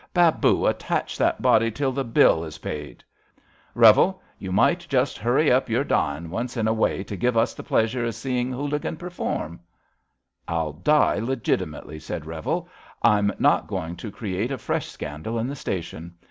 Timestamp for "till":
1.69-1.91